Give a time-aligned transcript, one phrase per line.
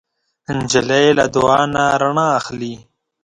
[0.57, 2.73] نجلۍ له دعا نه رڼا اخلي.